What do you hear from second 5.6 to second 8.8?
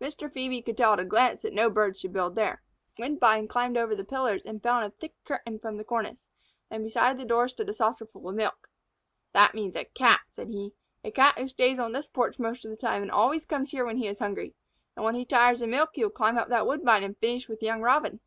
the cornice, and beside the door stood a saucerful of milk.